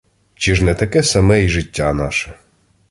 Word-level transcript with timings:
Чи 0.35 0.55
ж 0.55 0.63
не 0.63 0.75
таке 0.75 1.03
саме 1.03 1.39
й 1.41 1.49
життя 1.49 1.93
наше? 1.93 2.33